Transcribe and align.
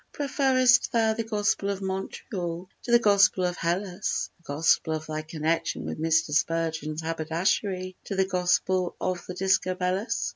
"Preferrest 0.13 0.91
thou 0.93 1.13
the 1.13 1.23
gospel 1.23 1.69
of 1.69 1.79
Montreal 1.79 2.67
to 2.81 2.91
the 2.91 2.97
gospel 2.97 3.45
of 3.45 3.55
Hellas, 3.57 4.31
The 4.39 4.43
gospel 4.55 4.93
of 4.95 5.05
thy 5.05 5.21
connection 5.21 5.85
with 5.85 6.01
Mr. 6.01 6.33
Spurgeon's 6.33 7.03
haberdashery 7.03 7.95
to 8.05 8.15
the 8.15 8.25
gospel 8.25 8.95
of 8.99 9.23
the 9.27 9.35
Discobolus?" 9.35 10.29